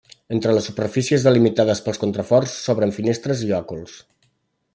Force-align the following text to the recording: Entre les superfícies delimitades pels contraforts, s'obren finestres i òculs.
Entre 0.35 0.53
les 0.57 0.69
superfícies 0.69 1.25
delimitades 1.27 1.83
pels 1.89 2.01
contraforts, 2.05 2.57
s'obren 2.65 2.95
finestres 2.97 3.45
i 3.51 3.55
òculs. 3.63 4.01